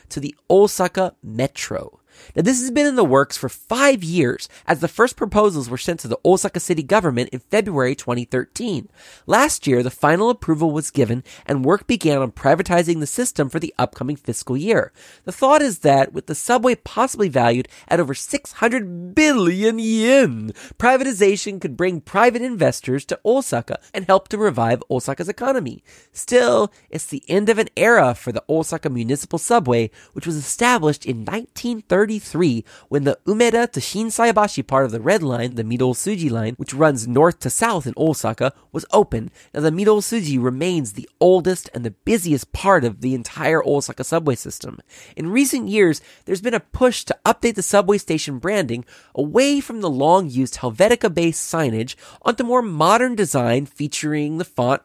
[0.08, 2.00] to the Osaka Osaka Metro.
[2.34, 5.78] Now, this has been in the works for five years as the first proposals were
[5.78, 8.88] sent to the Osaka city government in February 2013.
[9.26, 13.58] Last year, the final approval was given and work began on privatizing the system for
[13.58, 14.92] the upcoming fiscal year.
[15.24, 21.60] The thought is that with the subway possibly valued at over 600 billion yen, privatization
[21.60, 25.82] could bring private investors to Osaka and help to revive Osaka's economy.
[26.12, 31.06] Still, it's the end of an era for the Osaka municipal subway, which was established
[31.06, 36.30] in 1930 33 when the Umeda to Shinsaibashi part of the Red Line, the Midōsuji
[36.30, 39.30] line, which runs north to south in Osaka, was opened.
[39.52, 44.36] Now the Midōsuji remains the oldest and the busiest part of the entire Osaka subway
[44.36, 44.78] system.
[45.16, 49.82] In recent years, there's been a push to update the subway station branding away from
[49.82, 54.80] the long used Helvetica based signage onto more modern design featuring the font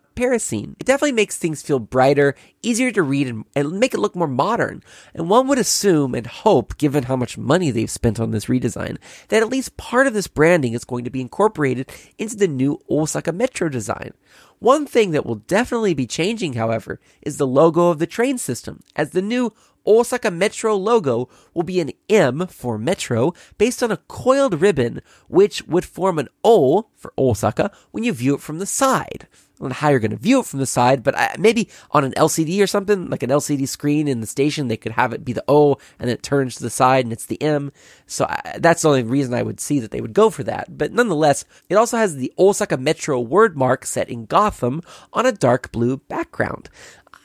[0.80, 4.28] It definitely makes things feel brighter, easier to read, and, and, make it look more
[4.28, 4.84] modern.
[5.13, 8.97] And one would assume and hope, given how much money they've spent on this redesign,
[9.30, 12.80] that at least part of this branding is going to be incorporated into the new
[12.89, 14.12] Osaka Metro design.
[14.60, 18.82] One thing that will definitely be changing, however, is the logo of the train system,
[18.95, 19.54] as the new
[19.86, 25.63] Osaka Metro logo will be an M for Metro based on a coiled ribbon, which
[25.63, 29.28] would form an O for Osaka when you view it from the side.
[29.63, 32.13] On how you're going to view it from the side, but I, maybe on an
[32.13, 35.34] LCD or something, like an LCD screen in the station, they could have it be
[35.34, 37.71] the O and it turns to the side and it's the M.
[38.06, 40.78] So I, that's the only reason I would see that they would go for that.
[40.78, 45.32] But nonetheless, it also has the Osaka Metro word mark set in Gotham on a
[45.32, 46.69] dark blue background.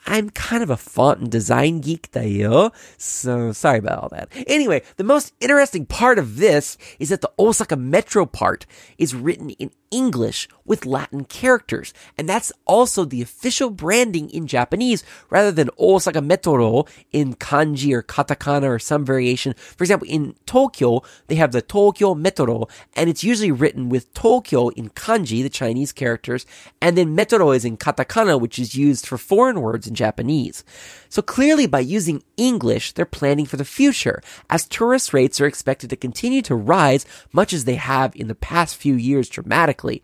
[0.05, 4.29] I'm kind of a font and design geek, though, so sorry about all that.
[4.47, 8.65] Anyway, the most interesting part of this is that the Osaka Metro part
[8.97, 11.93] is written in English with Latin characters.
[12.15, 18.03] And that's also the official branding in Japanese rather than Osaka Metro in kanji or
[18.03, 19.55] katakana or some variation.
[19.55, 24.69] For example, in Tokyo, they have the Tokyo Metro and it's usually written with Tokyo
[24.69, 26.45] in kanji, the Chinese characters,
[26.79, 30.63] and then Metro is in katakana, which is used for foreign words in Japanese.
[31.09, 35.89] So clearly by using English, they're planning for the future as tourist rates are expected
[35.89, 40.03] to continue to rise much as they have in the past few years dramatically.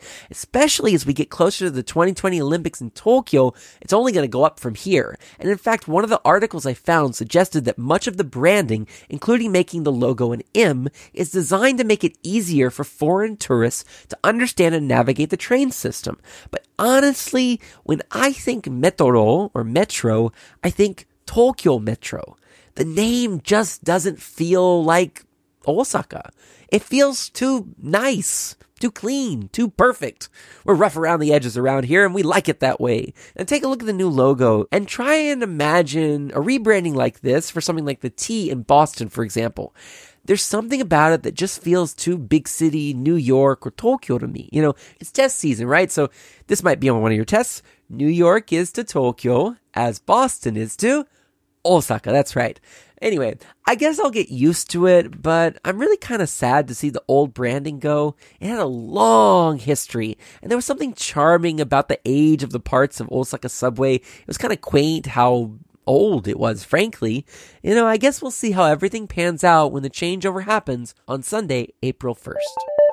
[0.56, 4.44] As we get closer to the 2020 Olympics in Tokyo, it's only going to go
[4.44, 5.18] up from here.
[5.40, 8.88] And in fact, one of the articles I found suggested that much of the branding,
[9.10, 13.84] including making the logo an M, is designed to make it easier for foreign tourists
[14.08, 16.20] to understand and navigate the train system.
[16.52, 20.32] But honestly, when I think Metro or Metro,
[20.64, 22.38] I think Tokyo Metro.
[22.76, 25.24] The name just doesn't feel like
[25.68, 26.32] Osaka.
[26.70, 30.30] It feels too nice, too clean, too perfect.
[30.64, 33.14] We're rough around the edges around here and we like it that way.
[33.36, 37.22] And take a look at the new logo and try and imagine a rebranding like
[37.22, 39.74] this for something like the T in Boston, for example
[40.26, 44.28] there's something about it that just feels too big city, New York or Tokyo to
[44.28, 44.50] me.
[44.52, 45.92] You know, it's test season, right?
[45.92, 46.10] So
[46.48, 47.62] this might be on one of your tests.
[47.90, 51.06] New York is to Tokyo as Boston is to
[51.64, 52.12] Osaka.
[52.12, 52.60] That's right.
[53.02, 56.76] Anyway, I guess I'll get used to it, but I'm really kind of sad to
[56.76, 58.16] see the old branding go.
[58.40, 62.60] It had a long history, and there was something charming about the age of the
[62.60, 63.96] parts of Osaka subway.
[63.96, 65.56] It was kind of quaint how
[65.86, 67.26] old it was, frankly.
[67.62, 71.24] You know, I guess we'll see how everything pans out when the changeover happens on
[71.24, 72.85] Sunday, April 1st.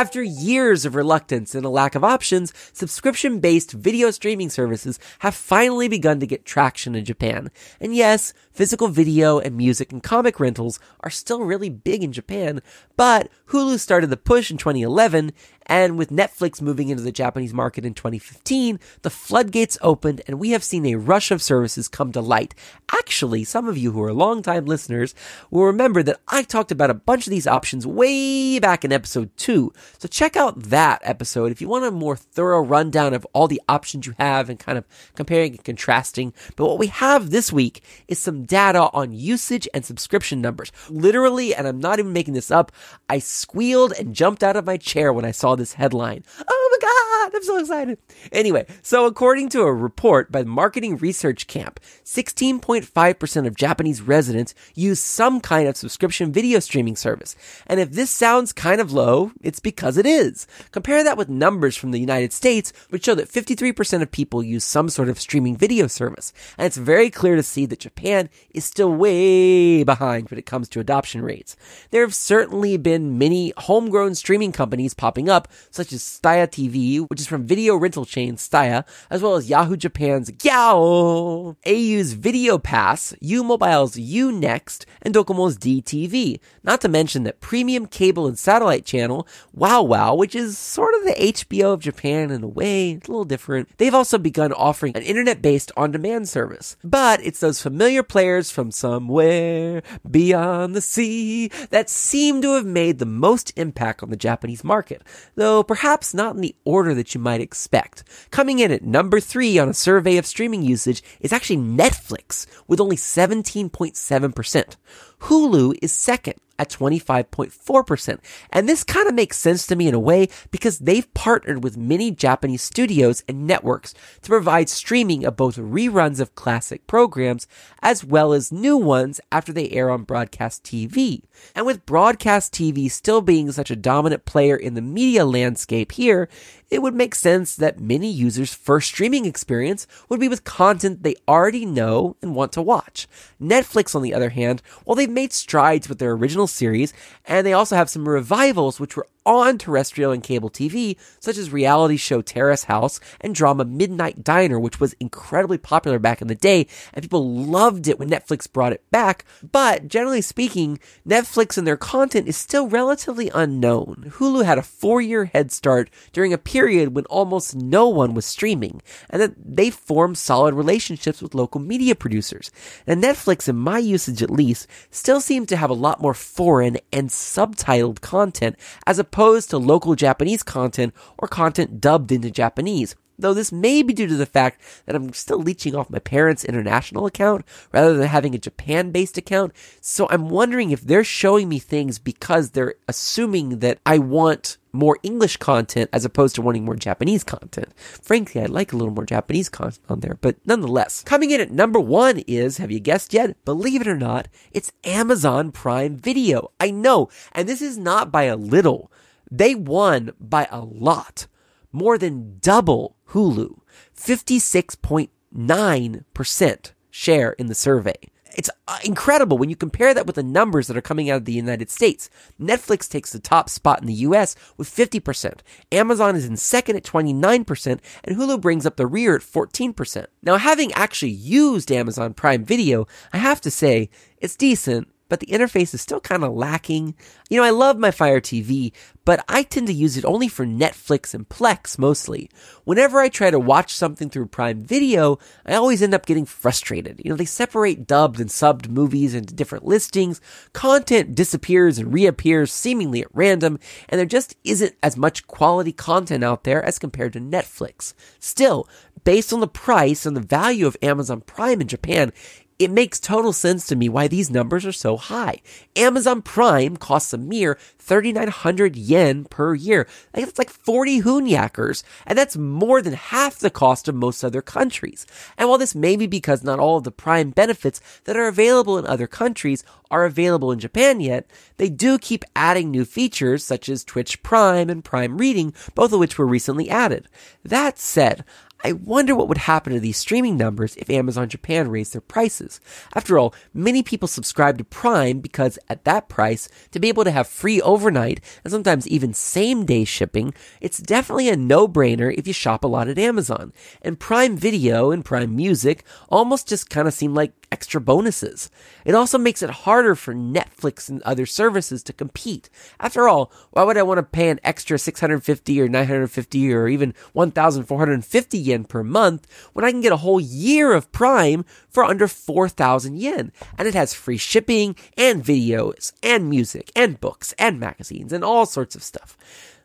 [0.00, 5.34] After years of reluctance and a lack of options, subscription based video streaming services have
[5.34, 7.50] finally begun to get traction in Japan.
[7.82, 12.62] And yes, physical video and music and comic rentals are still really big in Japan,
[12.96, 15.32] but Hulu started the push in 2011,
[15.70, 20.50] and with Netflix moving into the Japanese market in 2015, the floodgates opened and we
[20.50, 22.56] have seen a rush of services come to light.
[22.92, 25.14] Actually, some of you who are longtime listeners
[25.48, 29.30] will remember that I talked about a bunch of these options way back in episode
[29.36, 29.72] 2.
[29.98, 33.62] So check out that episode if you want a more thorough rundown of all the
[33.68, 36.32] options you have and kind of comparing and contrasting.
[36.56, 40.72] But what we have this week is some data on usage and subscription numbers.
[40.88, 42.72] Literally, and I'm not even making this up,
[43.08, 46.24] I squealed and jumped out of my chair when I saw this headline.
[46.48, 46.99] Oh my God,
[47.34, 47.98] I'm so excited.
[48.32, 54.54] Anyway, so according to a report by the Marketing Research Camp, 16.5% of Japanese residents
[54.74, 57.36] use some kind of subscription video streaming service.
[57.66, 60.46] And if this sounds kind of low, it's because it is.
[60.70, 64.64] Compare that with numbers from the United States, which show that 53% of people use
[64.64, 66.32] some sort of streaming video service.
[66.56, 70.68] And it's very clear to see that Japan is still way behind when it comes
[70.70, 71.56] to adoption rates.
[71.90, 77.20] There have certainly been many homegrown streaming companies popping up, such as Tsutaya TV, which
[77.20, 83.12] is from video rental chain Tsutaya, as well as Yahoo Japan's Gyao, au's Video Pass,
[83.20, 86.38] U Mobile's U Next, and Docomo's DTV.
[86.62, 91.04] Not to mention that premium cable and satellite channel, Wow Wow, which is sort of
[91.04, 93.76] the HBO of Japan in a way, it's a little different.
[93.78, 96.76] They've also begun offering an internet-based on-demand service.
[96.84, 103.00] But it's those familiar players from somewhere beyond the sea that seem to have made
[103.00, 105.02] the most impact on the Japanese market,
[105.34, 108.04] though perhaps not in the order that you might expect.
[108.30, 112.78] Coming in at number three on a survey of streaming usage is actually Netflix with
[112.78, 114.76] only 17.7%.
[115.20, 118.18] Hulu is second at 25.4%.
[118.50, 121.78] And this kind of makes sense to me in a way because they've partnered with
[121.78, 127.46] many Japanese studios and networks to provide streaming of both reruns of classic programs
[127.80, 131.22] as well as new ones after they air on broadcast TV.
[131.54, 136.28] And with broadcast TV still being such a dominant player in the media landscape here,
[136.70, 141.16] it would make sense that many users' first streaming experience would be with content they
[141.26, 143.08] already know and want to watch.
[143.40, 146.92] Netflix, on the other hand, while they've made strides with their original series,
[147.26, 151.52] and they also have some revivals which were on terrestrial and cable TV, such as
[151.52, 156.34] reality show Terrace House and drama Midnight Diner, which was incredibly popular back in the
[156.34, 159.24] day, and people loved it when Netflix brought it back.
[159.42, 164.12] But generally speaking, Netflix and their content is still relatively unknown.
[164.16, 168.26] Hulu had a four year head start during a period when almost no one was
[168.26, 172.50] streaming, and that they formed solid relationships with local media producers.
[172.86, 176.78] And Netflix, in my usage at least, still seems to have a lot more foreign
[176.92, 178.56] and subtitled content
[178.86, 182.94] as opposed to local Japanese content or content dubbed into Japanese.
[183.18, 186.44] Though this may be due to the fact that I'm still leeching off my parents'
[186.44, 189.52] international account rather than having a Japan based account.
[189.80, 194.98] So I'm wondering if they're showing me things because they're assuming that I want more
[195.02, 197.72] English content as opposed to wanting more Japanese content.
[197.76, 201.02] Frankly, I like a little more Japanese content on there, but nonetheless.
[201.04, 203.42] Coming in at number one is, have you guessed yet?
[203.44, 206.50] Believe it or not, it's Amazon Prime Video.
[206.60, 208.92] I know, and this is not by a little.
[209.30, 211.26] They won by a lot.
[211.72, 213.60] More than double Hulu.
[213.96, 217.94] 56.9% share in the survey.
[218.36, 221.24] It's uh, incredible when you compare that with the numbers that are coming out of
[221.24, 222.10] the United States.
[222.40, 225.40] Netflix takes the top spot in the US with 50%.
[225.72, 230.06] Amazon is in second at 29%, and Hulu brings up the rear at 14%.
[230.22, 235.26] Now, having actually used Amazon Prime Video, I have to say, it's decent, but the
[235.26, 236.94] interface is still kind of lacking.
[237.28, 238.72] You know, I love my Fire TV,
[239.04, 242.30] but I tend to use it only for Netflix and Plex mostly.
[242.64, 247.02] Whenever I try to watch something through Prime Video, I always end up getting frustrated.
[247.04, 250.20] You know, they separate dubbed and subbed movies into different listings,
[250.52, 256.22] content disappears and reappears seemingly at random, and there just isn't as much quality content
[256.22, 257.94] out there as compared to Netflix.
[258.20, 258.68] Still,
[259.04, 262.12] based on the price and the value of Amazon Prime in Japan,
[262.60, 265.40] it makes total sense to me why these numbers are so high.
[265.74, 269.88] Amazon Prime costs a mere 3,900 yen per year.
[270.12, 275.06] That's like 40 hoonyakkers, and that's more than half the cost of most other countries.
[275.38, 278.76] And while this may be because not all of the Prime benefits that are available
[278.76, 283.70] in other countries are available in Japan yet, they do keep adding new features such
[283.70, 287.08] as Twitch Prime and Prime Reading, both of which were recently added.
[287.42, 288.22] That said,
[288.62, 292.60] I wonder what would happen to these streaming numbers if Amazon Japan raised their prices.
[292.94, 297.10] After all, many people subscribe to Prime because at that price, to be able to
[297.10, 302.26] have free overnight and sometimes even same day shipping, it's definitely a no brainer if
[302.26, 303.52] you shop a lot at Amazon.
[303.82, 308.50] And Prime Video and Prime Music almost just kind of seem like extra bonuses.
[308.84, 312.48] It also makes it harder for Netflix and other services to compete.
[312.78, 316.94] After all, why would I want to pay an extra 650 or 950 or even
[317.12, 322.06] 1450 yen per month when I can get a whole year of Prime for under
[322.06, 323.32] 4000 yen?
[323.58, 328.46] And it has free shipping and videos and music and books and magazines and all
[328.46, 329.16] sorts of stuff.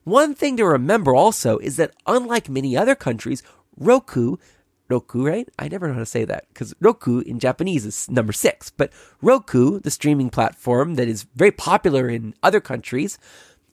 [0.03, 3.41] One thing to remember also is that unlike many other countries,
[3.77, 4.37] Roku
[4.87, 5.49] Roku, right?
[5.57, 8.69] I never know how to say that because Roku in Japanese is number six.
[8.69, 13.17] But Roku, the streaming platform that is very popular in other countries,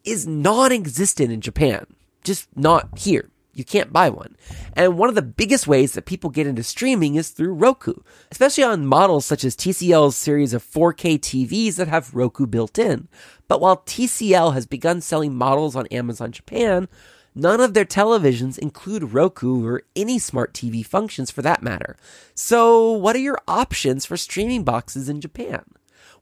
[0.05, 1.87] is non existent in Japan.
[2.25, 3.31] Just not here.
[3.55, 4.37] You can't buy one.
[4.75, 7.94] And one of the biggest ways that people get into streaming is through Roku,
[8.31, 13.09] especially on models such as TCL's series of 4K TVs that have Roku built in.
[13.48, 16.88] But while TCL has begun selling models on Amazon Japan,
[17.35, 21.97] None of their televisions include Roku or any smart TV functions for that matter.
[22.35, 25.64] So, what are your options for streaming boxes in Japan?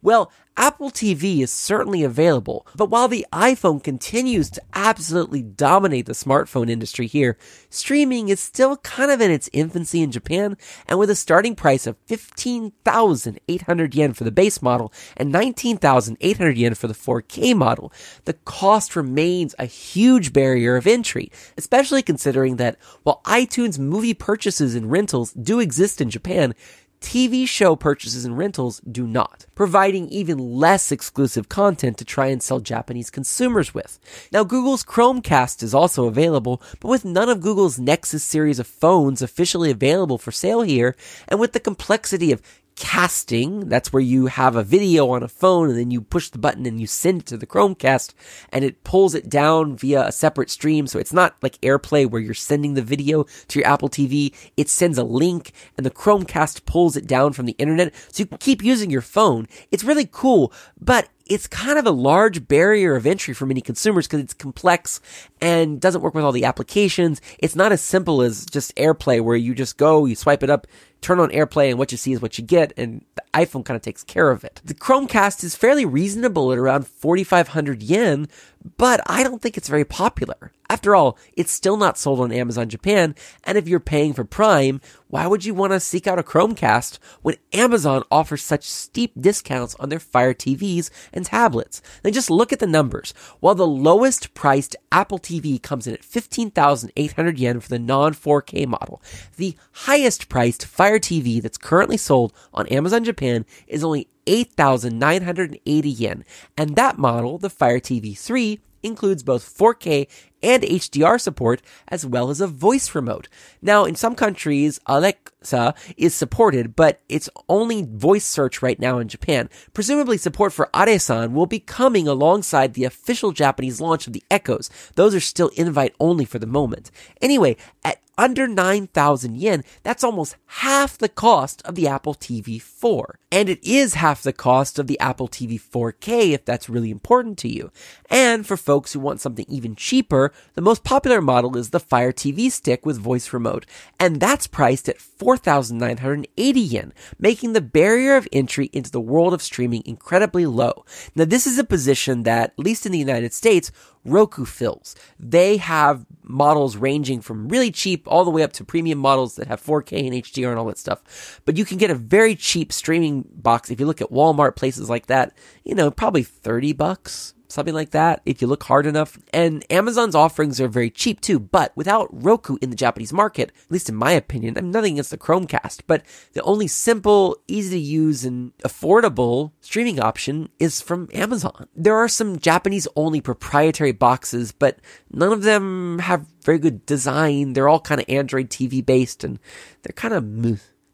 [0.03, 6.13] Well, Apple TV is certainly available, but while the iPhone continues to absolutely dominate the
[6.13, 7.37] smartphone industry here,
[7.69, 10.57] streaming is still kind of in its infancy in Japan,
[10.89, 16.75] and with a starting price of 15,800 yen for the base model and 19,800 yen
[16.75, 17.93] for the 4K model,
[18.25, 24.75] the cost remains a huge barrier of entry, especially considering that while iTunes movie purchases
[24.75, 26.55] and rentals do exist in Japan,
[27.01, 32.43] TV show purchases and rentals do not, providing even less exclusive content to try and
[32.43, 33.99] sell Japanese consumers with.
[34.31, 39.23] Now, Google's Chromecast is also available, but with none of Google's Nexus series of phones
[39.23, 40.95] officially available for sale here,
[41.27, 42.43] and with the complexity of
[42.81, 43.69] casting.
[43.69, 46.65] That's where you have a video on a phone and then you push the button
[46.65, 48.15] and you send it to the Chromecast
[48.51, 50.87] and it pulls it down via a separate stream.
[50.87, 54.35] So it's not like AirPlay where you're sending the video to your Apple TV.
[54.57, 57.95] It sends a link and the Chromecast pulls it down from the internet.
[58.11, 59.47] So you can keep using your phone.
[59.71, 64.09] It's really cool, but it's kind of a large barrier of entry for many consumers
[64.09, 65.01] because it's complex
[65.41, 67.21] and doesn't work with all the applications.
[67.39, 70.67] It's not as simple as just AirPlay where you just go, you swipe it up,
[71.01, 73.77] turn on AirPlay and what you see is what you get and the iPhone kind
[73.77, 74.61] of takes care of it.
[74.65, 78.29] The Chromecast is fairly reasonable at around 4500 yen,
[78.77, 80.53] but I don't think it's very popular.
[80.69, 84.81] After all, it's still not sold on Amazon Japan, and if you're paying for Prime,
[85.09, 89.75] why would you want to seek out a Chromecast when Amazon offers such steep discounts
[89.77, 91.83] on their Fire TVs and tablets?
[92.03, 93.13] Then just look at the numbers.
[93.41, 98.67] While the lowest priced Apple TV comes in at 15,800 yen for the non 4K
[98.69, 99.03] model,
[99.37, 106.25] the highest priced Fire TV that's currently sold on Amazon Japan is only 8,980 yen.
[106.57, 110.09] And that model, the Fire TV 3, includes both 4K
[110.43, 113.29] and HDR support, as well as a voice remote.
[113.61, 119.09] Now, in some countries, Alexa is supported, but it's only voice search right now in
[119.09, 119.51] Japan.
[119.75, 124.71] Presumably, support for Aresan will be coming alongside the official Japanese launch of the Echoes.
[124.95, 126.91] Those are still invite only for the moment.
[127.21, 133.19] Anyway, at under 9,000 yen, that's almost half the cost of the Apple TV 4.
[133.33, 137.39] And it is half the cost of the Apple TV 4K if that's really important
[137.39, 137.73] to you.
[138.11, 142.13] And for folks who want something even cheaper, the most popular model is the Fire
[142.13, 143.65] TV stick with voice remote,
[143.99, 149.41] and that's priced at 4,980 yen, making the barrier of entry into the world of
[149.41, 150.85] streaming incredibly low.
[151.15, 153.71] Now, this is a position that, at least in the United States,
[154.05, 154.95] Roku fills.
[155.19, 159.49] They have models ranging from really cheap all the way up to premium models that
[159.49, 161.41] have 4K and HDR and all that stuff.
[161.45, 164.89] But you can get a very cheap streaming box if you look at Walmart, places
[164.89, 169.19] like that, you know, probably 30 bucks, something like that, if you look hard enough.
[169.33, 173.71] And Amazon's offerings are very cheap too, but without Roku in the Japanese market, at
[173.71, 177.81] least in my opinion, I'm nothing against the Chromecast, but the only simple, easy to
[177.81, 181.69] use, and affordable streaming option is from Amazon.
[181.75, 184.79] There are some Japanese only proprietary boxes, but
[185.11, 187.53] none of them have very good design.
[187.53, 189.39] They're all kind of Android TV based and
[189.83, 190.25] they're kind of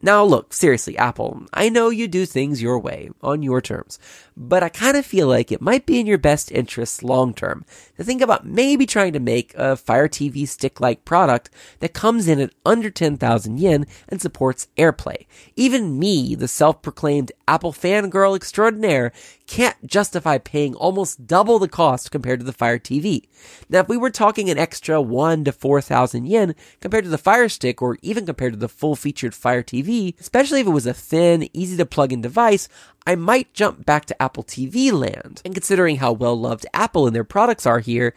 [0.06, 3.98] now, look, seriously, Apple, I know you do things your way, on your terms,
[4.36, 7.64] but I kind of feel like it might be in your best interests long term
[7.96, 11.50] to think about maybe trying to make a Fire TV stick like product
[11.80, 15.26] that comes in at under 10,000 yen and supports AirPlay.
[15.56, 19.10] Even me, the self proclaimed Apple fangirl extraordinaire,
[19.46, 23.28] can't justify paying almost double the cost compared to the Fire TV.
[23.68, 27.48] Now, if we were talking an extra 1 to 4,000 yen compared to the Fire
[27.48, 30.94] Stick or even compared to the full featured Fire TV, especially if it was a
[30.94, 32.68] thin, easy to plug in device,
[33.06, 35.42] I might jump back to Apple TV land.
[35.44, 38.14] And considering how well loved Apple and their products are here,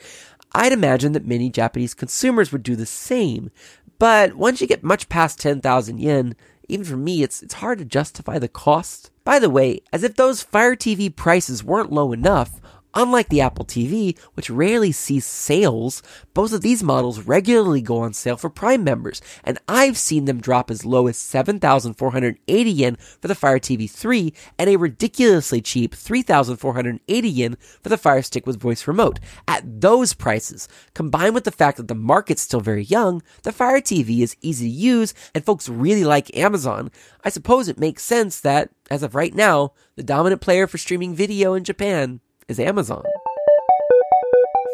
[0.53, 3.51] I'd imagine that many Japanese consumers would do the same.
[3.99, 6.35] But once you get much past 10,000 yen,
[6.67, 9.08] even for me, it's, it's hard to justify the cost.
[9.23, 12.59] By the way, as if those Fire TV prices weren't low enough,
[12.95, 16.01] Unlike the Apple TV, which rarely sees sales,
[16.33, 20.41] both of these models regularly go on sale for Prime members, and I've seen them
[20.41, 25.93] drop as low as 7,480 yen for the Fire TV 3 and a ridiculously cheap
[25.93, 29.19] 3,480 yen for the Fire Stick with voice remote.
[29.47, 33.81] At those prices, combined with the fact that the market's still very young, the Fire
[33.81, 36.89] TV is easy to use, and folks really like Amazon,
[37.23, 41.13] I suppose it makes sense that, as of right now, the dominant player for streaming
[41.13, 43.03] video in Japan is Amazon.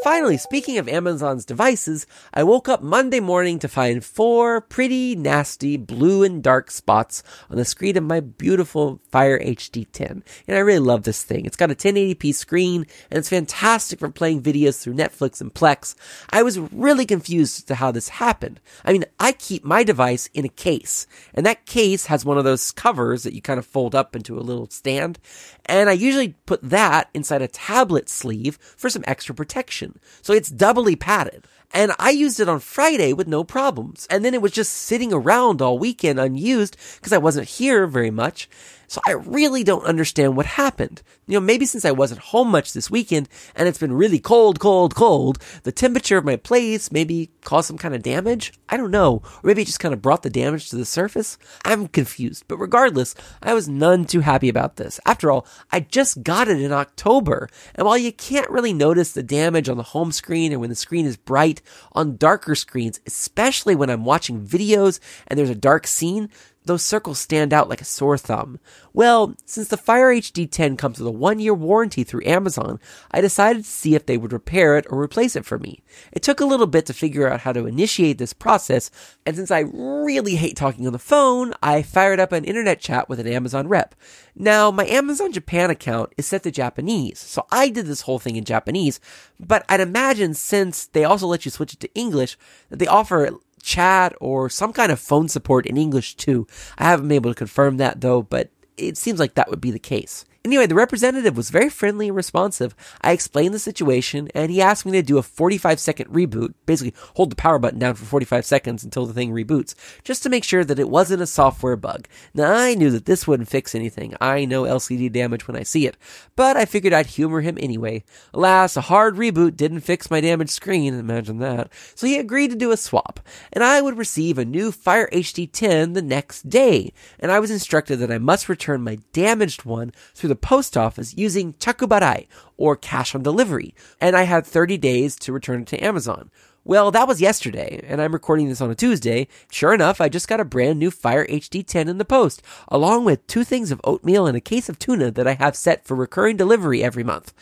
[0.06, 5.78] Finally, speaking of Amazon's devices, I woke up Monday morning to find four pretty nasty
[5.78, 10.24] blue and dark spots on the screen of my beautiful Fire HD 10.
[10.47, 11.47] And I really love this thing.
[11.47, 15.95] It's got a 1080p screen and it's fantastic for playing videos through Netflix and Plex.
[16.30, 18.60] I was really confused as to how this happened.
[18.84, 22.43] I mean, I keep my device in a case, and that case has one of
[22.43, 25.18] those covers that you kind of fold up into a little stand.
[25.66, 29.95] And I usually put that inside a tablet sleeve for some extra protection.
[30.22, 31.48] So it's doubly padded.
[31.74, 34.08] And I used it on Friday with no problems.
[34.10, 38.12] And then it was just sitting around all weekend unused because I wasn't here very
[38.12, 38.50] much.
[38.88, 41.02] So I really don't understand what happened.
[41.28, 44.60] You know, maybe since I wasn't home much this weekend and it's been really cold,
[44.60, 48.54] cold, cold, the temperature of my place maybe caused some kind of damage.
[48.70, 49.22] I don't know.
[49.24, 51.38] Or maybe it just kind of brought the damage to the surface.
[51.64, 52.46] I'm confused.
[52.48, 55.00] But regardless, I was none too happy about this.
[55.06, 57.50] After all, I just got it in October.
[57.74, 60.76] And while you can't really notice the damage on the home screen or when the
[60.76, 61.62] screen is bright,
[61.94, 66.30] on darker screens, especially when I'm watching videos and there's a dark scene,
[66.66, 68.59] those circles stand out like a sore thumb.
[68.93, 72.80] Well, since the Fire HD 10 comes with a one year warranty through Amazon,
[73.11, 75.84] I decided to see if they would repair it or replace it for me.
[76.11, 78.89] It took a little bit to figure out how to initiate this process,
[79.26, 83.09] and since I really hate talking on the phone, I fired up an internet chat
[83.09, 83.95] with an Amazon rep.
[84.36, 88.36] Now, my Amazon Japan account is set to Japanese, so I did this whole thing
[88.36, 88.99] in Japanese,
[89.39, 92.38] but I'd imagine since they also let you switch it to English,
[92.70, 93.30] that they offer
[93.66, 96.47] chat or some kind of phone support in English too.
[96.78, 99.72] I haven't been able to confirm that though, but it seems like that would be
[99.72, 100.24] the case.
[100.46, 102.76] Anyway, the representative was very friendly and responsive.
[103.02, 106.93] I explained the situation and he asked me to do a 45 second reboot, basically
[107.16, 109.74] hold the power button down for 45 seconds until the thing reboots,
[110.04, 112.08] just to make sure that it wasn't a software bug.
[112.36, 114.14] Now, I knew that this wouldn't fix anything.
[114.22, 115.98] I know LCD damage when I see it,
[116.36, 118.04] but I figured I'd humor him anyway.
[118.32, 121.72] Alas, a hard reboot didn't fix my damaged screen, imagine that.
[121.96, 123.20] So he agreed to do a swap,
[123.52, 127.50] and I would receive a new Fire HD 10 the next day, and I was
[127.50, 132.28] instructed that I must return my damaged one through the the post office using chakubarai
[132.58, 136.30] or cash on delivery, and I had 30 days to return it to Amazon.
[136.66, 139.30] Well, that was yesterday, and I'm recording this on a Tuesday.
[139.50, 143.06] Sure enough, I just got a brand new Fire HD 10 in the post, along
[143.06, 145.96] with two things of oatmeal and a case of tuna that I have set for
[145.96, 147.34] recurring delivery every month.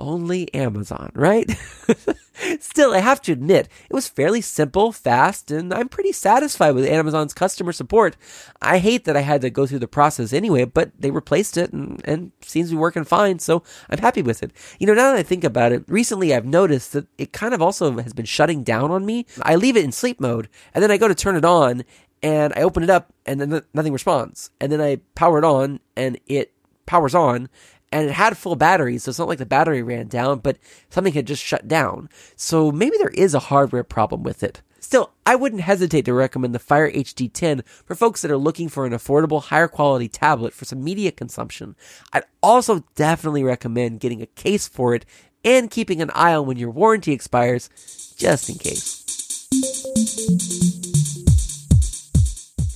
[0.00, 1.48] Only Amazon, right?
[2.58, 6.86] Still, I have to admit, it was fairly simple, fast, and I'm pretty satisfied with
[6.86, 8.16] Amazon's customer support.
[8.62, 11.72] I hate that I had to go through the process anyway, but they replaced it
[11.72, 14.52] and, and seems to be working fine, so I'm happy with it.
[14.78, 17.60] You know, now that I think about it, recently I've noticed that it kind of
[17.60, 19.26] also has been shutting down on me.
[19.42, 21.84] I leave it in sleep mode, and then I go to turn it on,
[22.22, 24.50] and I open it up, and then nothing responds.
[24.60, 26.54] And then I power it on, and it
[26.86, 27.48] powers on,
[27.92, 30.58] and it had full batteries, so it's not like the battery ran down, but
[30.90, 32.08] something had just shut down.
[32.36, 34.62] So maybe there is a hardware problem with it.
[34.78, 38.68] Still, I wouldn't hesitate to recommend the Fire HD 10 for folks that are looking
[38.68, 41.76] for an affordable, higher quality tablet for some media consumption.
[42.12, 45.04] I'd also definitely recommend getting a case for it
[45.44, 47.68] and keeping an eye on when your warranty expires,
[48.16, 49.00] just in case.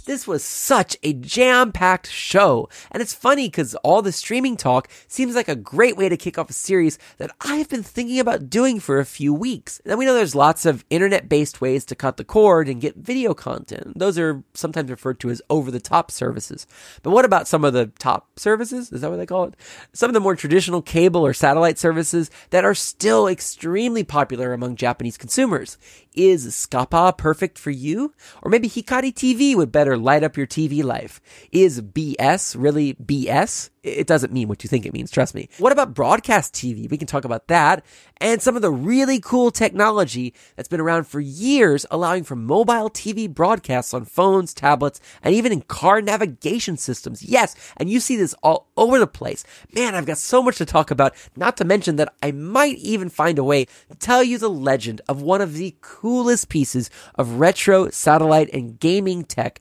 [0.05, 2.69] This was such a jam packed show.
[2.91, 6.37] And it's funny because all the streaming talk seems like a great way to kick
[6.37, 9.81] off a series that I've been thinking about doing for a few weeks.
[9.87, 12.97] And we know there's lots of internet based ways to cut the cord and get
[12.97, 13.99] video content.
[13.99, 16.67] Those are sometimes referred to as over the top services.
[17.03, 18.93] But what about some of the top services?
[18.93, 19.55] Is that what they call it?
[19.95, 24.77] Some of the more traditional cable or satellite services that are still extremely popular among
[24.77, 25.79] Japanese consumers.
[26.15, 28.13] Is Skapa perfect for you?
[28.43, 31.21] Or maybe Hikari TV would better light up your TV life?
[31.53, 33.71] Is BS really BS?
[33.85, 35.49] it doesn't mean what you think it means, trust me.
[35.59, 36.91] What about broadcast TV?
[36.91, 37.85] We can talk about that
[38.19, 42.89] and some of the really cool technology that's been around for years, allowing for mobile
[42.89, 47.23] TV broadcasts on phones, tablets, and even in car navigation systems.
[47.23, 49.45] Yes, and you see this all over the place.
[49.75, 53.11] Man, I've got so much to talk about, not to mention that I might even
[53.11, 57.41] find a way to tell you the legend of one of the coolest pieces of
[57.41, 59.61] retro satellite and gaming tech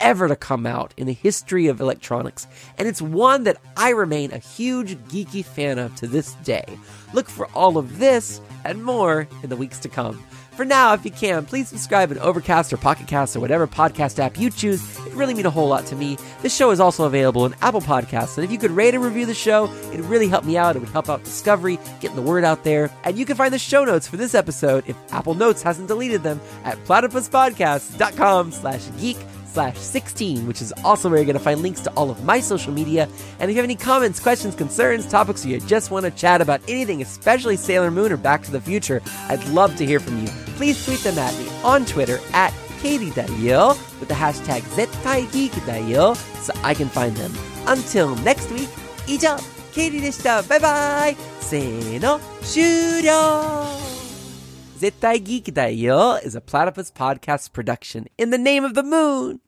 [0.00, 2.46] ever to come out in the history of electronics,
[2.78, 6.64] and it's one that I remain a huge geeky fan of to this day.
[7.12, 10.24] Look for all of this and more in the weeks to come.
[10.56, 14.20] For now, if you can, please subscribe in Overcast or Pocket Cast or whatever podcast
[14.20, 14.80] app you choose.
[15.04, 16.16] It really means a whole lot to me.
[16.42, 19.26] This show is also available in Apple Podcasts, and if you could rate and review
[19.26, 20.76] the show, it'd really help me out.
[20.76, 22.88] It would help out discovery, getting the word out there.
[23.02, 26.22] And you can find the show notes for this episode, if Apple Notes hasn't deleted
[26.22, 29.16] them, at platypuspodcast.com slash geek
[29.54, 32.40] slash 16, which is also where you're going to find links to all of my
[32.40, 33.08] social media.
[33.38, 36.40] And if you have any comments, questions, concerns, topics, or you just want to chat
[36.40, 40.20] about anything, especially Sailor Moon or Back to the Future, I'd love to hear from
[40.20, 40.28] you.
[40.56, 46.74] Please tweet them at me on Twitter at Katie with the hashtag ZettaiGeekDayo so I
[46.74, 47.32] can find them.
[47.66, 48.68] Until next week,
[49.06, 49.38] 以上、
[49.72, 50.42] Katie でした。
[50.42, 54.03] バイバイせーの、終了
[54.84, 59.40] Zettai Geek Dayo is a platypus podcast production in the name of the moon.